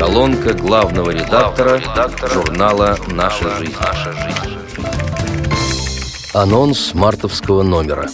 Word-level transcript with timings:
Колонка 0.00 0.54
главного 0.54 1.10
редактора, 1.10 1.76
редактора 1.76 2.32
журнала 2.32 2.96
«Наша 3.08 3.54
жизнь». 3.58 3.74
«Наша 3.78 4.12
жизнь». 4.14 4.58
Анонс 6.32 6.94
мартовского 6.94 7.62
номера. 7.62 8.08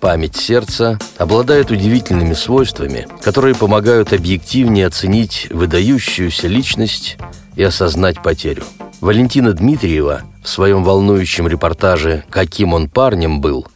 Память 0.00 0.34
сердца 0.34 0.98
обладает 1.18 1.70
удивительными 1.70 2.32
свойствами, 2.32 3.06
которые 3.20 3.54
помогают 3.54 4.14
объективнее 4.14 4.86
оценить 4.86 5.48
выдающуюся 5.50 6.48
личность 6.48 7.18
и 7.54 7.62
осознать 7.62 8.22
потерю. 8.22 8.64
Валентина 9.02 9.52
Дмитриева 9.52 10.22
в 10.42 10.48
своем 10.48 10.84
волнующем 10.84 11.46
репортаже 11.46 12.24
«Каким 12.30 12.72
он 12.72 12.88
парнем 12.88 13.42
был» 13.42 13.66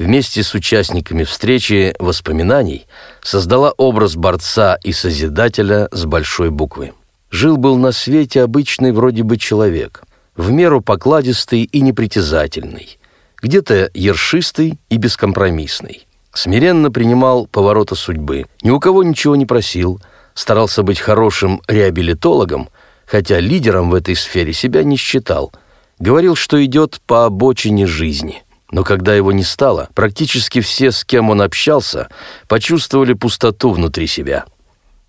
вместе 0.00 0.42
с 0.42 0.54
участниками 0.54 1.24
встречи 1.24 1.94
воспоминаний 1.98 2.86
создала 3.22 3.70
образ 3.72 4.16
борца 4.16 4.78
и 4.82 4.92
созидателя 4.92 5.88
с 5.92 6.06
большой 6.06 6.50
буквы. 6.50 6.94
Жил-был 7.30 7.76
на 7.76 7.92
свете 7.92 8.42
обычный 8.42 8.92
вроде 8.92 9.22
бы 9.22 9.36
человек, 9.36 10.02
в 10.36 10.50
меру 10.50 10.80
покладистый 10.80 11.64
и 11.64 11.80
непритязательный, 11.82 12.98
где-то 13.42 13.90
ершистый 13.92 14.78
и 14.88 14.96
бескомпромиссный. 14.96 16.06
Смиренно 16.32 16.90
принимал 16.90 17.46
повороты 17.46 17.94
судьбы, 17.94 18.46
ни 18.62 18.70
у 18.70 18.80
кого 18.80 19.02
ничего 19.02 19.36
не 19.36 19.44
просил, 19.44 20.00
старался 20.32 20.82
быть 20.82 20.98
хорошим 20.98 21.60
реабилитологом, 21.68 22.70
хотя 23.04 23.38
лидером 23.38 23.90
в 23.90 23.94
этой 23.94 24.16
сфере 24.16 24.54
себя 24.54 24.82
не 24.82 24.96
считал, 24.96 25.52
говорил, 25.98 26.36
что 26.36 26.64
идет 26.64 27.02
по 27.06 27.26
обочине 27.26 27.86
жизни– 27.86 28.42
но 28.70 28.84
когда 28.84 29.14
его 29.14 29.32
не 29.32 29.42
стало, 29.42 29.88
практически 29.94 30.60
все, 30.60 30.92
с 30.92 31.04
кем 31.04 31.30
он 31.30 31.42
общался, 31.42 32.08
почувствовали 32.48 33.14
пустоту 33.14 33.70
внутри 33.72 34.06
себя. 34.06 34.44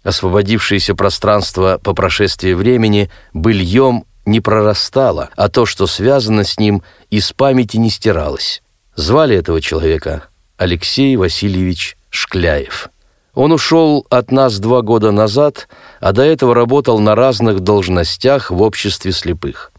Освободившееся 0.03 0.95
пространство 0.95 1.79
по 1.81 1.93
прошествии 1.93 2.53
времени 2.53 3.11
быльем 3.33 4.05
не 4.25 4.39
прорастало, 4.39 5.29
а 5.35 5.49
то, 5.49 5.65
что 5.65 5.85
связано 5.85 6.43
с 6.43 6.57
ним, 6.57 6.81
из 7.09 7.31
памяти 7.33 7.77
не 7.77 7.89
стиралось. 7.89 8.63
Звали 8.95 9.35
этого 9.35 9.61
человека 9.61 10.25
Алексей 10.57 11.15
Васильевич 11.15 11.97
Шкляев. 12.09 12.89
Он 13.33 13.51
ушел 13.51 14.05
от 14.09 14.31
нас 14.31 14.59
два 14.59 14.81
года 14.81 15.11
назад, 15.11 15.69
а 16.01 16.11
до 16.11 16.23
этого 16.23 16.53
работал 16.53 16.99
на 16.99 17.15
разных 17.15 17.61
должностях 17.61 18.51
в 18.51 18.61
обществе 18.61 19.11
слепых 19.11 19.71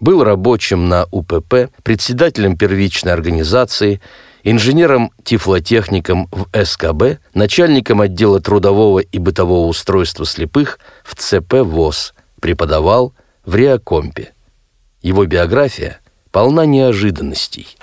был 0.00 0.22
рабочим 0.24 0.88
на 0.88 1.06
УПП, 1.10 1.70
председателем 1.82 2.56
первичной 2.56 3.12
организации, 3.12 4.00
инженером-тифлотехником 4.44 6.28
в 6.30 6.46
СКБ, 6.64 7.20
начальником 7.34 8.00
отдела 8.00 8.40
трудового 8.40 9.00
и 9.00 9.18
бытового 9.18 9.66
устройства 9.66 10.24
слепых 10.24 10.78
в 11.04 11.14
ЦП 11.16 11.54
ВОЗ, 11.62 12.14
преподавал 12.40 13.14
в 13.44 13.54
Реакомпе. 13.54 14.32
Его 15.02 15.26
биография 15.26 16.00
полна 16.30 16.66
неожиданностей. 16.66 17.76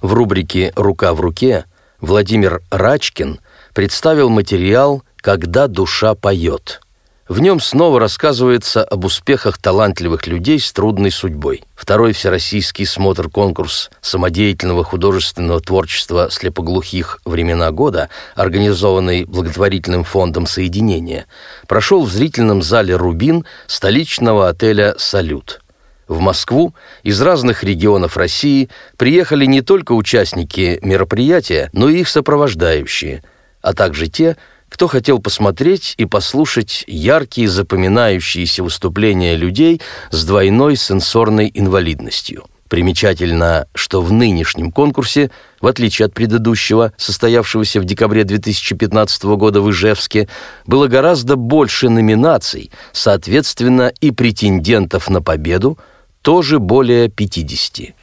В 0.00 0.12
рубрике 0.12 0.72
«Рука 0.76 1.14
в 1.14 1.20
руке» 1.20 1.64
Владимир 2.00 2.62
Рачкин 2.70 3.40
представил 3.72 4.28
материал 4.28 5.02
«Когда 5.16 5.66
душа 5.66 6.14
поет». 6.14 6.83
В 7.26 7.40
нем 7.40 7.58
снова 7.58 8.00
рассказывается 8.00 8.84
об 8.84 9.06
успехах 9.06 9.56
талантливых 9.56 10.26
людей 10.26 10.60
с 10.60 10.70
трудной 10.72 11.10
судьбой. 11.10 11.64
Второй 11.74 12.12
всероссийский 12.12 12.84
смотр-конкурс 12.84 13.90
самодеятельного 14.02 14.84
художественного 14.84 15.60
творчества 15.60 16.28
слепоглухих 16.30 17.20
«Времена 17.24 17.70
года», 17.70 18.10
организованный 18.34 19.24
благотворительным 19.24 20.04
фондом 20.04 20.46
«Соединение», 20.46 21.24
прошел 21.66 22.04
в 22.04 22.12
зрительном 22.12 22.62
зале 22.62 22.94
«Рубин» 22.94 23.46
столичного 23.68 24.50
отеля 24.50 24.94
«Салют». 24.98 25.62
В 26.06 26.20
Москву 26.20 26.74
из 27.04 27.22
разных 27.22 27.64
регионов 27.64 28.18
России 28.18 28.68
приехали 28.98 29.46
не 29.46 29.62
только 29.62 29.92
участники 29.92 30.78
мероприятия, 30.82 31.70
но 31.72 31.88
и 31.88 32.00
их 32.00 32.08
сопровождающие, 32.08 33.22
а 33.62 33.72
также 33.72 34.08
те, 34.08 34.36
кто 34.74 34.88
хотел 34.88 35.20
посмотреть 35.20 35.94
и 35.98 36.04
послушать 36.04 36.82
яркие 36.88 37.46
запоминающиеся 37.46 38.64
выступления 38.64 39.36
людей 39.36 39.80
с 40.10 40.24
двойной 40.24 40.74
сенсорной 40.74 41.48
инвалидностью. 41.54 42.42
Примечательно, 42.68 43.68
что 43.76 44.02
в 44.02 44.12
нынешнем 44.12 44.72
конкурсе, 44.72 45.30
в 45.60 45.68
отличие 45.68 46.06
от 46.06 46.14
предыдущего, 46.14 46.92
состоявшегося 46.96 47.80
в 47.80 47.84
декабре 47.84 48.24
2015 48.24 49.22
года 49.36 49.60
в 49.60 49.70
Ижевске, 49.70 50.28
было 50.66 50.88
гораздо 50.88 51.36
больше 51.36 51.88
номинаций, 51.88 52.72
соответственно, 52.90 53.92
и 54.00 54.10
претендентов 54.10 55.08
на 55.08 55.22
победу 55.22 55.78
тоже 56.20 56.58
более 56.58 57.08
50. 57.08 57.94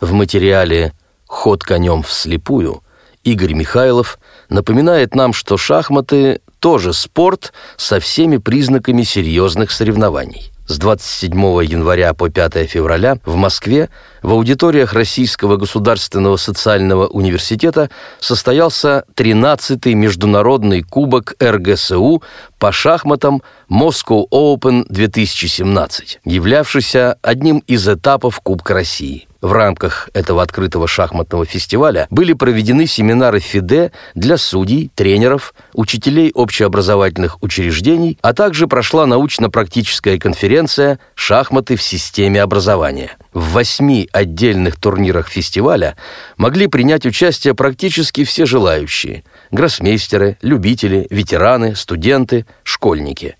В 0.00 0.12
материале 0.12 0.92
«Ход 1.26 1.64
конем 1.64 2.04
вслепую» 2.04 2.84
Игорь 3.24 3.52
Михайлов 3.52 4.18
напоминает 4.48 5.14
нам, 5.14 5.32
что 5.32 5.56
шахматы 5.56 6.40
тоже 6.58 6.92
спорт 6.92 7.52
со 7.76 8.00
всеми 8.00 8.38
признаками 8.38 9.02
серьезных 9.02 9.70
соревнований. 9.70 10.52
С 10.70 10.78
27 10.78 11.34
января 11.64 12.14
по 12.14 12.30
5 12.30 12.54
февраля 12.68 13.18
в 13.24 13.34
Москве 13.34 13.90
в 14.22 14.30
аудиториях 14.30 14.92
Российского 14.92 15.56
государственного 15.56 16.36
социального 16.36 17.08
университета 17.08 17.90
состоялся 18.20 19.04
13-й 19.16 19.94
международный 19.94 20.82
кубок 20.82 21.34
РГСУ 21.42 22.22
по 22.60 22.70
шахматам 22.70 23.42
Moscow 23.68 24.26
Open 24.30 24.84
2017, 24.88 26.20
являвшийся 26.24 27.18
одним 27.20 27.58
из 27.66 27.88
этапов 27.88 28.38
Кубка 28.38 28.74
России. 28.74 29.26
В 29.40 29.52
рамках 29.52 30.10
этого 30.12 30.42
открытого 30.42 30.86
шахматного 30.86 31.46
фестиваля 31.46 32.06
были 32.10 32.34
проведены 32.34 32.86
семинары 32.86 33.40
ФИДЕ 33.40 33.90
для 34.14 34.36
судей, 34.36 34.90
тренеров, 34.94 35.54
учителей 35.72 36.30
общеобразовательных 36.34 37.42
учреждений, 37.42 38.18
а 38.20 38.34
также 38.34 38.66
прошла 38.66 39.06
научно-практическая 39.06 40.18
конференция 40.18 40.98
«Шахматы 41.14 41.76
в 41.76 41.82
системе 41.82 42.42
образования». 42.42 43.16
В 43.32 43.52
восьми 43.52 44.08
отдельных 44.12 44.76
турнирах 44.76 45.28
фестиваля 45.28 45.96
могли 46.36 46.66
принять 46.66 47.06
участие 47.06 47.54
практически 47.54 48.24
все 48.24 48.44
желающие– 48.44 49.24
гроссмейстеры, 49.52 50.36
любители, 50.42 51.06
ветераны, 51.10 51.76
студенты, 51.76 52.44
школьники 52.64 53.36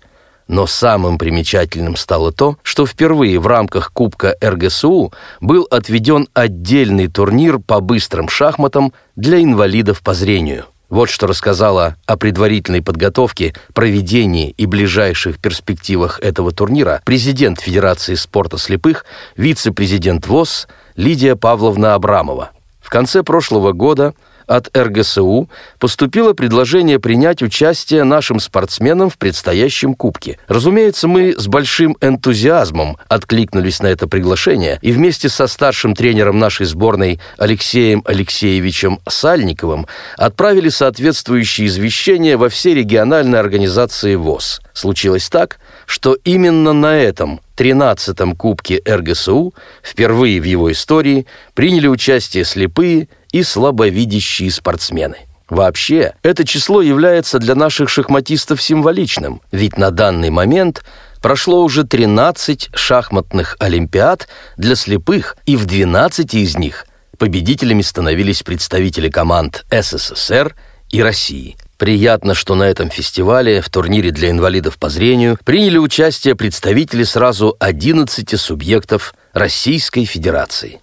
но 0.51 0.67
самым 0.67 1.17
примечательным 1.17 1.95
стало 1.95 2.33
то, 2.33 2.57
что 2.61 2.85
впервые 2.85 3.39
в 3.39 3.47
рамках 3.47 3.93
Кубка 3.93 4.35
РГСУ 4.43 5.13
был 5.39 5.65
отведен 5.71 6.27
отдельный 6.33 7.07
турнир 7.07 7.57
по 7.59 7.79
быстрым 7.79 8.27
шахматам 8.27 8.91
для 9.15 9.41
инвалидов 9.41 10.01
по 10.01 10.13
зрению. 10.13 10.65
Вот 10.89 11.09
что 11.09 11.25
рассказала 11.25 11.95
о 12.05 12.17
предварительной 12.17 12.81
подготовке, 12.81 13.55
проведении 13.73 14.49
и 14.57 14.65
ближайших 14.65 15.39
перспективах 15.39 16.19
этого 16.19 16.51
турнира 16.51 17.01
президент 17.05 17.61
Федерации 17.61 18.15
спорта 18.15 18.57
слепых, 18.57 19.05
вице-президент 19.37 20.27
ВОЗ 20.27 20.67
Лидия 20.97 21.37
Павловна 21.37 21.93
Абрамова. 21.93 22.51
В 22.81 22.89
конце 22.89 23.23
прошлого 23.23 23.71
года– 23.71 24.13
от 24.51 24.75
РГСУ 24.77 25.49
поступило 25.79 26.33
предложение 26.33 26.99
принять 26.99 27.41
участие 27.41 28.03
нашим 28.03 28.39
спортсменам 28.39 29.09
в 29.09 29.17
предстоящем 29.17 29.93
кубке. 29.93 30.37
Разумеется, 30.47 31.07
мы 31.07 31.33
с 31.37 31.47
большим 31.47 31.95
энтузиазмом 32.01 32.97
откликнулись 33.07 33.81
на 33.81 33.87
это 33.87 34.07
приглашение 34.07 34.77
и 34.81 34.91
вместе 34.91 35.29
со 35.29 35.47
старшим 35.47 35.95
тренером 35.95 36.37
нашей 36.37 36.65
сборной 36.65 37.19
Алексеем 37.37 38.01
Алексеевичем 38.05 38.99
Сальниковым 39.07 39.87
отправили 40.17 40.67
соответствующие 40.69 41.67
извещения 41.67 42.37
во 42.37 42.49
все 42.49 42.73
региональные 42.73 43.39
организации 43.39 44.15
ВОЗ. 44.15 44.61
Случилось 44.73 45.29
так, 45.29 45.59
что 45.85 46.17
именно 46.23 46.73
на 46.73 46.97
этом 46.97 47.39
13-м 47.57 48.35
Кубке 48.35 48.81
РГСУ 48.87 49.53
впервые 49.83 50.41
в 50.41 50.45
его 50.45 50.71
истории 50.71 51.27
приняли 51.53 51.87
участие 51.87 52.43
слепые 52.43 53.07
и 53.31 53.43
слабовидящие 53.43 54.51
спортсмены. 54.51 55.17
Вообще, 55.49 56.13
это 56.23 56.45
число 56.45 56.81
является 56.81 57.37
для 57.37 57.55
наших 57.55 57.89
шахматистов 57.89 58.61
символичным, 58.61 59.41
ведь 59.51 59.77
на 59.77 59.91
данный 59.91 60.29
момент 60.29 60.83
прошло 61.21 61.63
уже 61.63 61.83
13 61.83 62.69
шахматных 62.73 63.57
олимпиад 63.59 64.29
для 64.55 64.75
слепых, 64.75 65.35
и 65.45 65.57
в 65.57 65.65
12 65.65 66.33
из 66.35 66.57
них 66.57 66.85
победителями 67.17 67.81
становились 67.81 68.43
представители 68.43 69.09
команд 69.09 69.65
СССР 69.69 70.55
и 70.89 71.03
России. 71.03 71.57
Приятно, 71.77 72.33
что 72.33 72.55
на 72.55 72.63
этом 72.63 72.89
фестивале, 72.89 73.61
в 73.61 73.69
турнире 73.69 74.11
для 74.11 74.29
инвалидов 74.29 74.77
по 74.77 74.89
зрению, 74.89 75.37
приняли 75.43 75.77
участие 75.77 76.35
представители 76.35 77.03
сразу 77.03 77.55
11 77.59 78.39
субъектов 78.39 79.13
Российской 79.33 80.05
Федерации. 80.05 80.79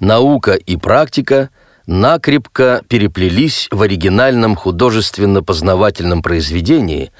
Наука 0.00 0.54
и 0.54 0.76
практика 0.76 1.50
накрепко 1.86 2.82
переплелись 2.88 3.68
в 3.70 3.82
оригинальном 3.82 4.56
художественно-познавательном 4.56 6.22
произведении 6.22 7.12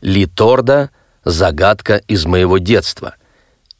«Литорда. 0.00 0.90
Загадка 1.24 1.96
из 2.06 2.26
моего 2.26 2.58
детства». 2.58 3.14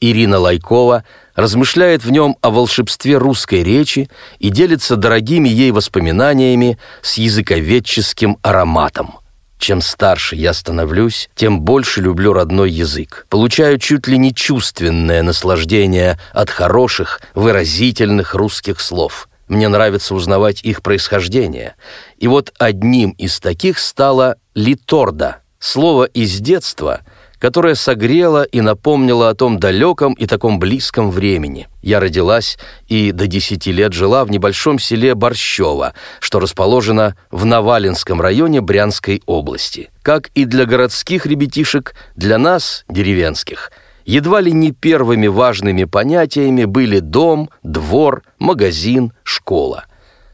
Ирина 0.00 0.38
Лайкова 0.38 1.04
размышляет 1.34 2.04
в 2.04 2.10
нем 2.10 2.36
о 2.40 2.50
волшебстве 2.50 3.16
русской 3.16 3.62
речи 3.62 4.10
и 4.38 4.50
делится 4.50 4.96
дорогими 4.96 5.48
ей 5.48 5.70
воспоминаниями 5.72 6.78
с 7.02 7.14
языковедческим 7.14 8.38
ароматом. 8.42 9.18
Чем 9.58 9.80
старше 9.80 10.36
я 10.36 10.52
становлюсь, 10.52 11.30
тем 11.34 11.60
больше 11.60 12.00
люблю 12.00 12.32
родной 12.32 12.70
язык. 12.70 13.26
Получаю 13.28 13.78
чуть 13.78 14.06
ли 14.06 14.18
не 14.18 14.34
чувственное 14.34 15.22
наслаждение 15.22 16.18
от 16.32 16.50
хороших, 16.50 17.20
выразительных 17.34 18.34
русских 18.34 18.80
слов. 18.80 19.28
Мне 19.48 19.68
нравится 19.68 20.14
узнавать 20.14 20.62
их 20.62 20.82
происхождение. 20.82 21.74
И 22.18 22.28
вот 22.28 22.52
одним 22.58 23.10
из 23.10 23.40
таких 23.40 23.78
стало 23.78 24.36
«литорда»— 24.54 25.42
слово 25.58 26.04
из 26.04 26.40
детства— 26.40 27.00
которая 27.44 27.74
согрела 27.74 28.44
и 28.44 28.62
напомнила 28.62 29.28
о 29.28 29.34
том 29.34 29.58
далеком 29.58 30.14
и 30.14 30.24
таком 30.24 30.58
близком 30.58 31.10
времени. 31.10 31.68
Я 31.82 32.00
родилась 32.00 32.56
и 32.88 33.12
до 33.12 33.26
десяти 33.26 33.70
лет 33.70 33.92
жила 33.92 34.24
в 34.24 34.30
небольшом 34.30 34.78
селе 34.78 35.14
Борщево, 35.14 35.92
что 36.20 36.40
расположено 36.40 37.16
в 37.30 37.44
Навалинском 37.44 38.18
районе 38.18 38.62
Брянской 38.62 39.22
области. 39.26 39.90
Как 40.00 40.28
и 40.28 40.46
для 40.46 40.64
городских 40.64 41.26
ребятишек, 41.26 41.94
для 42.16 42.38
нас, 42.38 42.86
деревенских, 42.88 43.72
едва 44.06 44.40
ли 44.40 44.50
не 44.50 44.72
первыми 44.72 45.26
важными 45.26 45.84
понятиями 45.84 46.64
были 46.64 47.00
дом, 47.00 47.50
двор, 47.62 48.22
магазин, 48.38 49.12
школа. 49.22 49.84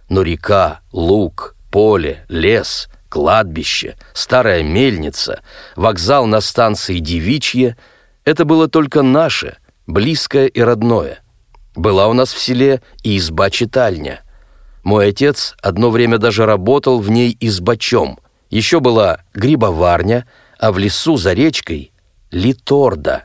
Но 0.08 0.22
река, 0.22 0.78
луг, 0.92 1.56
поле, 1.72 2.24
лес— 2.28 2.88
кладбище, 3.10 3.96
старая 4.14 4.62
мельница, 4.62 5.42
вокзал 5.76 6.26
на 6.26 6.40
станции 6.40 6.98
Девичье— 6.98 7.76
это 8.24 8.44
было 8.44 8.68
только 8.68 9.02
наше, 9.02 9.58
близкое 9.86 10.46
и 10.46 10.60
родное. 10.60 11.18
Была 11.74 12.08
у 12.08 12.12
нас 12.12 12.32
в 12.32 12.40
селе 12.40 12.80
и 13.02 13.18
изба-читальня. 13.18 14.22
Мой 14.82 15.08
отец 15.08 15.54
одно 15.60 15.90
время 15.90 16.18
даже 16.18 16.46
работал 16.46 17.00
в 17.00 17.10
ней 17.10 17.36
избачом. 17.40 18.18
Еще 18.48 18.80
была 18.80 19.20
грибоварня, 19.34 20.26
а 20.58 20.72
в 20.72 20.78
лесу 20.78 21.16
за 21.16 21.32
речкой— 21.32 21.92
литорда 22.30 23.24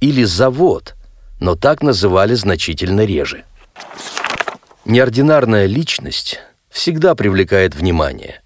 или 0.00 0.24
завод, 0.24 0.94
но 1.40 1.54
так 1.54 1.82
называли 1.82 2.34
значительно 2.34 3.04
реже. 3.04 3.44
Неординарная 4.84 5.66
личность 5.66 6.40
всегда 6.68 7.14
привлекает 7.14 7.74
внимание— 7.74 8.40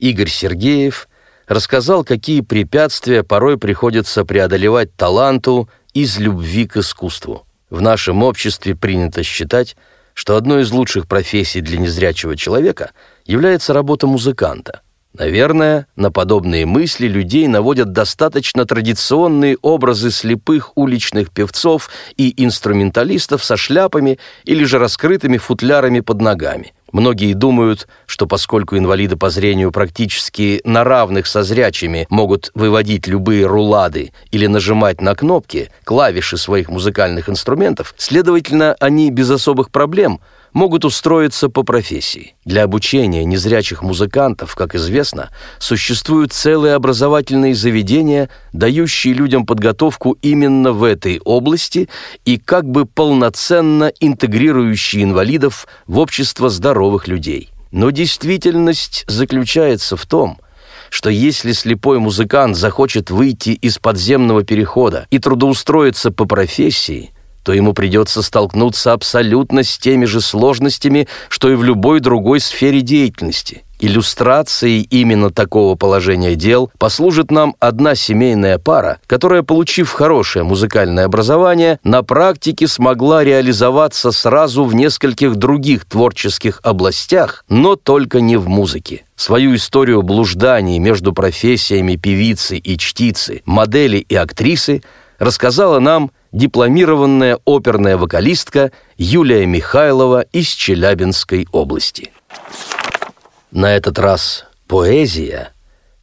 Игорь 0.00 0.30
Сергеев 0.30 1.08
рассказал, 1.46 2.04
какие 2.04 2.40
препятствия 2.40 3.22
порой 3.22 3.58
приходится 3.58 4.24
преодолевать 4.24 4.96
таланту 4.96 5.68
из 5.92 6.18
любви 6.18 6.66
к 6.66 6.78
искусству. 6.78 7.46
В 7.68 7.82
нашем 7.82 8.22
обществе 8.22 8.74
принято 8.74 9.22
считать, 9.22 9.76
что 10.14 10.36
одной 10.36 10.62
из 10.62 10.72
лучших 10.72 11.06
профессий 11.06 11.60
для 11.60 11.78
незрячего 11.78 12.34
человека 12.34 12.92
является 13.26 13.74
работа 13.74 14.06
музыканта. 14.06 14.80
Наверное, 15.12 15.86
на 15.96 16.12
подобные 16.12 16.66
мысли 16.66 17.08
людей 17.08 17.48
наводят 17.48 17.92
достаточно 17.92 18.64
традиционные 18.64 19.56
образы 19.60 20.10
слепых 20.10 20.76
уличных 20.76 21.30
певцов 21.30 21.90
и 22.16 22.32
инструменталистов 22.44 23.42
со 23.42 23.56
шляпами 23.56 24.18
или 24.44 24.64
же 24.64 24.78
раскрытыми 24.78 25.38
футлярами 25.38 26.00
под 26.00 26.20
ногами– 26.20 26.72
Многие 26.92 27.34
думают, 27.34 27.86
что 28.06 28.26
поскольку 28.26 28.76
инвалиды 28.76 29.16
по 29.16 29.30
зрению 29.30 29.70
практически 29.70 30.60
на 30.64 30.82
равных 30.84 31.26
со 31.26 31.42
зрячими 31.42 32.06
могут 32.10 32.50
выводить 32.54 33.06
любые 33.06 33.46
рулады 33.46 34.12
или 34.30 34.46
нажимать 34.46 35.00
на 35.00 35.14
кнопки, 35.14 35.70
клавиши 35.84 36.36
своих 36.36 36.68
музыкальных 36.68 37.28
инструментов, 37.28 37.94
следовательно, 37.96 38.76
они 38.80 39.10
без 39.10 39.30
особых 39.30 39.70
проблем– 39.70 40.20
могут 40.52 40.84
устроиться 40.84 41.48
по 41.48 41.62
профессии. 41.62 42.34
Для 42.44 42.64
обучения 42.64 43.24
незрячих 43.24 43.82
музыкантов, 43.82 44.54
как 44.54 44.74
известно, 44.74 45.30
существуют 45.58 46.32
целые 46.32 46.74
образовательные 46.74 47.54
заведения, 47.54 48.28
дающие 48.52 49.14
людям 49.14 49.46
подготовку 49.46 50.16
именно 50.22 50.72
в 50.72 50.84
этой 50.84 51.20
области 51.24 51.88
и 52.24 52.38
как 52.38 52.64
бы 52.64 52.86
полноценно 52.86 53.92
интегрирующие 54.00 55.04
инвалидов 55.04 55.66
в 55.86 55.98
общество 55.98 56.48
здоровых 56.48 57.08
людей. 57.08 57.50
Но 57.70 57.90
действительность 57.90 59.04
заключается 59.06 59.96
в 59.96 60.04
том, 60.06 60.38
что 60.88 61.08
если 61.08 61.52
слепой 61.52 62.00
музыкант 62.00 62.56
захочет 62.56 63.10
выйти 63.10 63.50
из 63.50 63.78
подземного 63.78 64.42
перехода 64.42 65.06
и 65.10 65.18
трудоустроиться 65.18 66.10
по 66.10 66.24
профессии– 66.24 67.12
то 67.42 67.52
ему 67.52 67.72
придется 67.72 68.22
столкнуться 68.22 68.92
абсолютно 68.92 69.62
с 69.62 69.78
теми 69.78 70.04
же 70.04 70.20
сложностями, 70.20 71.08
что 71.28 71.50
и 71.50 71.54
в 71.54 71.64
любой 71.64 72.00
другой 72.00 72.40
сфере 72.40 72.80
деятельности. 72.80 73.64
Иллюстрацией 73.80 74.82
именно 74.82 75.30
такого 75.30 75.74
положения 75.74 76.34
дел 76.34 76.70
послужит 76.78 77.30
нам 77.30 77.56
одна 77.60 77.94
семейная 77.94 78.58
пара, 78.58 78.98
которая, 79.06 79.42
получив 79.42 79.90
хорошее 79.90 80.44
музыкальное 80.44 81.06
образование, 81.06 81.80
на 81.82 82.02
практике 82.02 82.68
смогла 82.68 83.24
реализоваться 83.24 84.12
сразу 84.12 84.64
в 84.64 84.74
нескольких 84.74 85.36
других 85.36 85.86
творческих 85.86 86.60
областях, 86.62 87.44
но 87.48 87.74
только 87.74 88.20
не 88.20 88.36
в 88.36 88.48
музыке. 88.48 89.04
Свою 89.16 89.54
историю 89.54 90.02
блужданий 90.02 90.78
между 90.78 91.14
профессиями 91.14 91.96
певицы 91.96 92.58
и 92.58 92.76
чтицы, 92.76 93.42
модели 93.46 93.96
и 93.96 94.14
актрисы 94.14 94.82
рассказала 95.18 95.78
нам 95.78 96.10
дипломированная 96.32 97.38
оперная 97.44 97.96
вокалистка 97.96 98.72
Юлия 98.96 99.46
Михайлова 99.46 100.22
из 100.32 100.48
Челябинской 100.48 101.46
области. 101.52 102.12
На 103.50 103.74
этот 103.74 103.98
раз 103.98 104.46
поэзия 104.68 105.52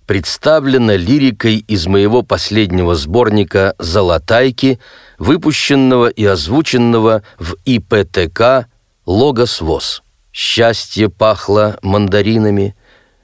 представлена 0.05 0.95
лирикой 0.95 1.57
из 1.57 1.87
моего 1.87 2.23
последнего 2.23 2.95
сборника 2.95 3.75
«Золотайки», 3.79 4.79
выпущенного 5.17 6.07
и 6.07 6.25
озвученного 6.25 7.23
в 7.39 7.55
ИПТК 7.65 8.67
«Логос 9.05 9.61
ВОЗ». 9.61 10.03
Счастье 10.31 11.09
пахло 11.09 11.79
мандаринами, 11.81 12.75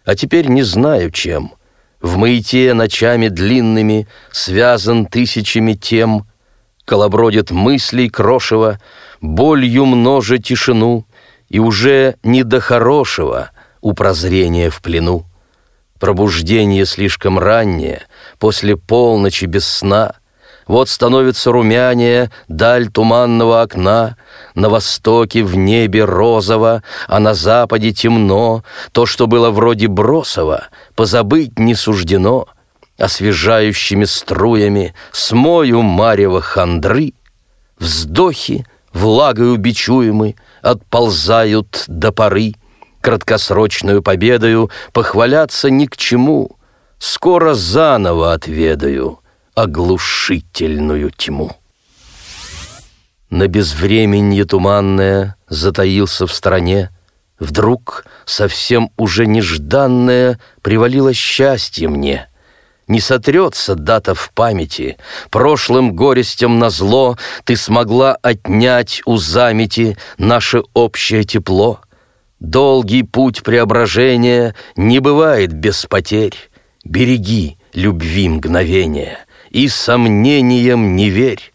а 0.03 0.15
теперь 0.15 0.47
не 0.47 0.63
знаю 0.63 1.11
чем. 1.11 1.53
В 2.01 2.17
маяте 2.17 2.73
ночами 2.73 3.27
длинными 3.27 4.07
связан 4.31 5.05
тысячами 5.05 5.73
тем— 5.73 6.25
колобродит 6.85 7.51
мыслей 7.51 8.09
крошево, 8.09 8.79
болью 9.21 9.85
множе 9.85 10.37
тишину, 10.37 11.05
и 11.49 11.59
уже 11.59 12.15
не 12.23 12.43
до 12.43 12.59
хорошего 12.59 13.51
у 13.81 13.93
прозрения 13.93 14.69
в 14.69 14.81
плену. 14.81 15.25
Пробуждение 15.99 16.85
слишком 16.85 17.39
раннее, 17.39 18.03
после 18.39 18.75
полночи 18.75 19.45
без 19.45 19.65
сна, 19.65 20.15
вот 20.67 20.89
становится 20.89 21.51
румянее 21.51 22.31
даль 22.47 22.87
туманного 22.87 23.61
окна, 23.61 24.17
на 24.55 24.69
востоке 24.69 25.43
в 25.43 25.55
небе 25.55 26.05
розово, 26.05 26.83
а 27.07 27.19
на 27.19 27.33
западе 27.33 27.91
темно, 27.91 28.63
то, 28.91 29.05
что 29.05 29.27
было 29.27 29.49
вроде 29.51 29.87
бросово, 29.87 30.67
позабыть 30.95 31.59
не 31.59 31.75
суждено— 31.75 32.47
освежающими 32.97 34.05
струями, 34.05 34.93
смою 35.11 35.81
марева 35.81 36.41
хандры, 36.41 37.13
вздохи, 37.77 38.65
влагою 38.93 39.57
бичуемы, 39.57 40.35
отползают 40.61 41.85
до 41.87 42.11
поры, 42.11 42.53
краткосрочную 43.01 44.01
победою 44.01 44.69
похваляться 44.93 45.69
ни 45.69 45.85
к 45.85 45.97
чему, 45.97 46.57
скоро 46.99 47.53
заново 47.53 48.33
отведаю 48.33 49.19
оглушительную 49.55 51.11
тьму. 51.11 51.51
На 53.29 53.47
безвременье 53.47 54.45
туманное 54.45 55.35
затаился 55.49 56.27
в 56.27 56.33
стороне, 56.33 56.89
Вдруг 57.39 58.05
совсем 58.25 58.91
уже 58.95 59.25
нежданное 59.25 60.39
привалило 60.61 61.13
счастье 61.13 61.89
мне— 61.89 62.29
не 62.93 62.99
сотрется 62.99 63.73
дата 63.73 64.13
в 64.13 64.31
памяти, 64.35 64.97
Прошлым 65.31 65.95
горестям 65.95 66.59
на 66.59 66.69
зло 66.69 67.17
Ты 67.43 67.55
смогла 67.55 68.15
отнять 68.21 69.01
у 69.05 69.17
замети 69.17 69.97
Наше 70.19 70.61
общее 70.75 71.23
тепло. 71.23 71.79
Долгий 72.39 73.01
путь 73.01 73.41
преображения 73.41 74.53
Не 74.75 74.99
бывает 74.99 75.51
без 75.53 75.87
потерь. 75.87 76.35
Береги 76.85 77.57
любви 77.73 78.29
мгновения 78.29 79.25
И 79.49 79.67
сомнением 79.69 80.95
не 80.95 81.09
верь. 81.09 81.51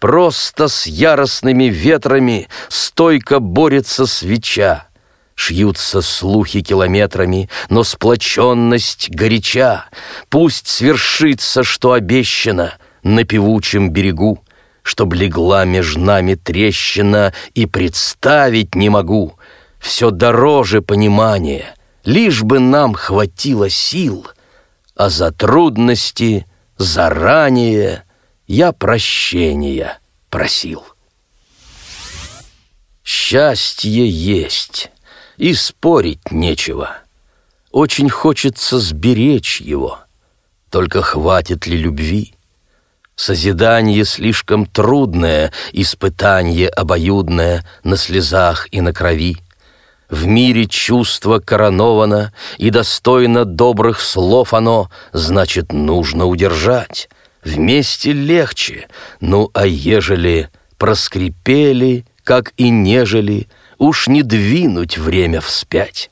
Просто 0.00 0.66
с 0.66 0.88
яростными 0.88 1.66
ветрами 1.66 2.48
Стойко 2.68 3.38
борется 3.38 4.04
свеча. 4.06 4.88
Шьются 5.44 6.02
слухи 6.02 6.60
километрами, 6.60 7.50
но 7.68 7.82
сплоченность 7.82 9.10
горяча. 9.10 9.86
Пусть 10.28 10.68
свершится, 10.68 11.64
что 11.64 11.94
обещано 11.94 12.74
на 13.02 13.24
певучем 13.24 13.90
берегу, 13.90 14.44
Чтоб 14.84 15.12
легла 15.14 15.64
меж 15.64 15.96
нами 15.96 16.34
трещина, 16.36 17.34
и 17.54 17.66
представить 17.66 18.76
не 18.76 18.88
могу. 18.88 19.36
Все 19.80 20.12
дороже 20.12 20.80
понимания, 20.80 21.74
лишь 22.04 22.44
бы 22.44 22.60
нам 22.60 22.94
хватило 22.94 23.68
сил, 23.68 24.28
А 24.94 25.08
за 25.10 25.32
трудности 25.32 26.46
заранее 26.76 28.04
я 28.46 28.70
прощения 28.70 29.98
просил. 30.30 30.84
Счастье 33.02 34.08
есть, 34.08 34.92
и 35.36 35.54
спорить 35.54 36.30
нечего. 36.30 36.98
Очень 37.70 38.10
хочется 38.10 38.78
сберечь 38.78 39.60
его. 39.60 40.00
Только 40.70 41.02
хватит 41.02 41.66
ли 41.66 41.76
любви? 41.76 42.34
Созидание 43.14 44.04
слишком 44.04 44.66
трудное, 44.66 45.52
испытание 45.72 46.68
обоюдное 46.68 47.64
на 47.84 47.96
слезах 47.96 48.68
и 48.72 48.80
на 48.80 48.92
крови. 48.92 49.36
В 50.08 50.26
мире 50.26 50.66
чувство 50.66 51.38
короновано, 51.38 52.32
и 52.58 52.70
достойно 52.70 53.44
добрых 53.44 54.00
слов 54.00 54.52
оно, 54.52 54.90
значит, 55.12 55.72
нужно 55.72 56.26
удержать. 56.26 57.08
Вместе 57.44 58.12
легче, 58.12 58.88
ну 59.20 59.50
а 59.54 59.66
ежели 59.66 60.50
проскрипели, 60.76 62.04
как 62.24 62.52
и 62.56 62.70
нежели, 62.70 63.48
уж 63.82 64.06
не 64.06 64.22
двинуть 64.22 64.96
время 64.96 65.40
вспять. 65.40 66.10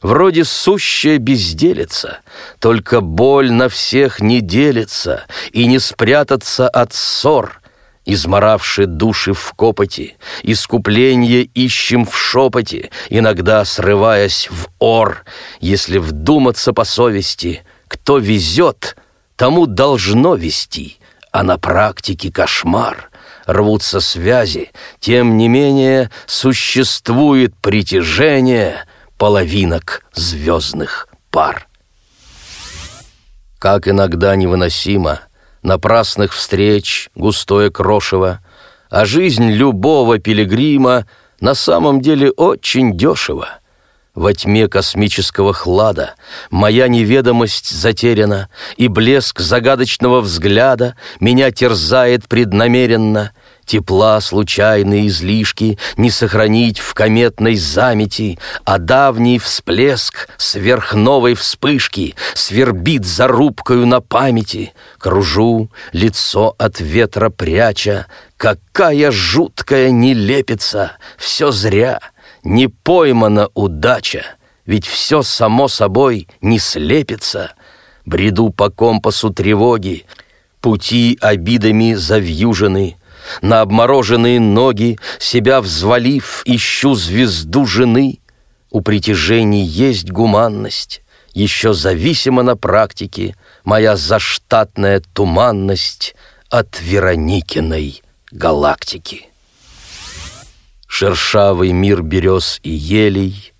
Вроде 0.00 0.44
сущая 0.44 1.18
безделица, 1.18 2.20
только 2.60 3.00
боль 3.00 3.50
на 3.50 3.68
всех 3.68 4.20
не 4.20 4.40
делится, 4.40 5.24
и 5.50 5.66
не 5.66 5.80
спрятаться 5.80 6.68
от 6.68 6.94
ссор, 6.94 7.60
изморавши 8.06 8.86
души 8.86 9.34
в 9.34 9.52
копоти, 9.54 10.16
искупление 10.44 11.42
ищем 11.42 12.06
в 12.06 12.16
шепоте, 12.16 12.90
иногда 13.10 13.64
срываясь 13.64 14.48
в 14.48 14.68
ор, 14.78 15.24
если 15.60 15.98
вдуматься 15.98 16.72
по 16.72 16.84
совести, 16.84 17.64
кто 17.88 18.18
везет, 18.18 18.96
тому 19.34 19.66
должно 19.66 20.36
вести, 20.36 20.98
а 21.32 21.42
на 21.42 21.58
практике 21.58 22.30
кошмар 22.32 23.09
рвутся 23.52 24.00
связи, 24.00 24.70
тем 25.00 25.36
не 25.36 25.48
менее 25.48 26.10
существует 26.26 27.54
притяжение 27.60 28.84
половинок 29.18 30.02
звездных 30.14 31.08
пар. 31.30 31.66
Как 33.58 33.88
иногда 33.88 34.36
невыносимо 34.36 35.20
напрасных 35.62 36.32
встреч 36.32 37.10
густое 37.14 37.70
крошево, 37.70 38.40
а 38.88 39.04
жизнь 39.04 39.50
любого 39.50 40.18
пилигрима 40.18 41.06
на 41.40 41.54
самом 41.54 42.00
деле 42.00 42.30
очень 42.30 42.96
дешево. 42.96 43.48
Во 44.14 44.32
тьме 44.32 44.66
космического 44.66 45.52
хлада 45.52 46.14
Моя 46.50 46.88
неведомость 46.88 47.70
затеряна, 47.70 48.48
И 48.76 48.88
блеск 48.88 49.38
загадочного 49.38 50.20
взгляда 50.20 50.96
Меня 51.20 51.52
терзает 51.52 52.26
преднамеренно. 52.26 53.32
Тепла 53.64 54.20
случайные 54.20 55.06
излишки 55.06 55.78
Не 55.96 56.10
сохранить 56.10 56.80
в 56.80 56.92
кометной 56.92 57.54
замети, 57.54 58.40
А 58.64 58.78
давний 58.78 59.38
всплеск 59.38 60.28
сверхновой 60.38 61.34
вспышки 61.34 62.16
Свербит 62.34 63.06
зарубкою 63.06 63.86
на 63.86 64.00
памяти. 64.00 64.72
Кружу, 64.98 65.70
лицо 65.92 66.56
от 66.58 66.80
ветра 66.80 67.30
пряча, 67.30 68.06
Какая 68.36 69.12
жуткая 69.12 69.92
нелепица! 69.92 70.96
Все 71.16 71.52
зря— 71.52 72.00
не 72.44 72.68
поймана 72.68 73.48
удача, 73.54 74.24
ведь 74.66 74.86
все 74.86 75.22
само 75.22 75.68
собой 75.68 76.28
не 76.40 76.58
слепится. 76.58 77.52
Бреду 78.04 78.50
по 78.50 78.70
компасу 78.70 79.30
тревоги, 79.30 80.06
пути 80.60 81.18
обидами 81.20 81.94
завьюжены, 81.94 82.96
на 83.42 83.60
обмороженные 83.60 84.40
ноги, 84.40 84.98
себя 85.18 85.60
взвалив, 85.60 86.42
ищу 86.44 86.94
звезду 86.94 87.66
жены. 87.66 88.20
У 88.70 88.80
притяжений 88.80 89.62
есть 89.62 90.10
гуманность, 90.10 91.02
еще 91.34 91.74
зависима 91.74 92.42
на 92.42 92.56
практике 92.56 93.36
моя 93.64 93.96
заштатная 93.96 95.02
туманность 95.12 96.14
от 96.48 96.80
Вероникиной 96.80 98.02
галактики 98.30 99.29
шершавый 100.90 101.72
мир 101.72 102.02
берез 102.02 102.58
и 102.62 102.70
елей, 102.70 103.54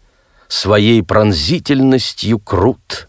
Своей 0.48 1.00
пронзительностью 1.04 2.40
крут. 2.40 3.08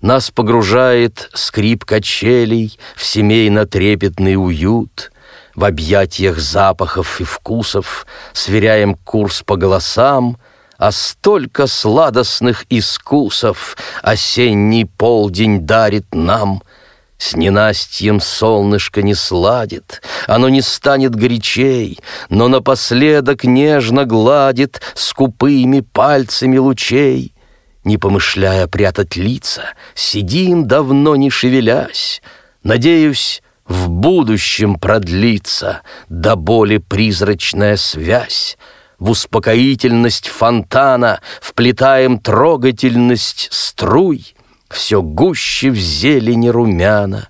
Нас 0.00 0.32
погружает 0.32 1.30
скрип 1.32 1.84
качелей 1.84 2.76
В 2.96 3.04
семейно-трепетный 3.04 4.34
уют, 4.34 5.12
В 5.54 5.64
объятиях 5.64 6.38
запахов 6.38 7.20
и 7.20 7.24
вкусов 7.24 8.08
Сверяем 8.32 8.96
курс 8.96 9.44
по 9.44 9.54
голосам, 9.56 10.36
А 10.76 10.90
столько 10.90 11.68
сладостных 11.68 12.66
искусов 12.70 13.76
Осенний 14.02 14.84
полдень 14.84 15.60
дарит 15.60 16.12
нам— 16.12 16.60
с 17.18 17.36
ненастьем 17.36 18.20
солнышко 18.20 19.02
не 19.02 19.14
сладит, 19.14 20.02
Оно 20.26 20.48
не 20.48 20.62
станет 20.62 21.14
горячей, 21.14 21.98
Но 22.28 22.48
напоследок 22.48 23.44
нежно 23.44 24.04
гладит 24.04 24.82
Скупыми 24.94 25.80
пальцами 25.80 26.58
лучей. 26.58 27.32
Не 27.84 27.98
помышляя 27.98 28.66
прятать 28.66 29.16
лица, 29.16 29.62
Сидим, 29.94 30.66
давно 30.66 31.16
не 31.16 31.30
шевелясь. 31.30 32.20
Надеюсь, 32.62 33.42
в 33.66 33.88
будущем 33.88 34.78
продлится 34.78 35.82
До 36.08 36.34
боли 36.36 36.78
призрачная 36.78 37.76
связь. 37.76 38.58
В 38.98 39.10
успокоительность 39.10 40.28
фонтана 40.28 41.20
Вплетаем 41.40 42.18
трогательность 42.18 43.48
струй— 43.52 44.33
все 44.68 45.02
гуще 45.02 45.70
в 45.70 45.76
зелени 45.76 46.48
румяна, 46.48 47.28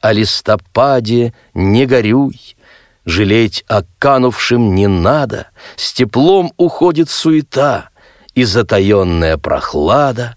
О 0.00 0.12
листопаде 0.12 1.34
не 1.54 1.86
горюй, 1.86 2.56
Жалеть 3.04 3.64
о 3.68 3.82
канувшем 3.98 4.74
не 4.74 4.86
надо, 4.86 5.48
С 5.76 5.92
теплом 5.92 6.52
уходит 6.56 7.10
суета, 7.10 7.90
И 8.34 8.44
затаенная 8.44 9.36
прохлада 9.36 10.36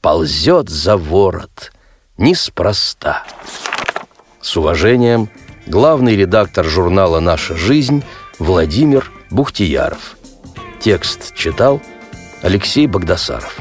Ползет 0.00 0.68
за 0.68 0.96
ворот 0.96 1.72
неспроста. 2.18 3.24
С 4.40 4.56
уважением, 4.56 5.30
главный 5.66 6.16
редактор 6.16 6.64
журнала 6.64 7.20
«Наша 7.20 7.56
жизнь» 7.56 8.04
Владимир 8.38 9.10
Бухтияров. 9.30 10.16
Текст 10.80 11.34
читал 11.34 11.80
Алексей 12.42 12.86
Богдасаров. 12.86 13.58